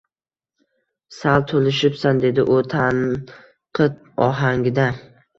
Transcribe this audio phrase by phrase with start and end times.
[1.17, 4.87] Sal toʻlishibsan,– dedi u tanqid ohangida.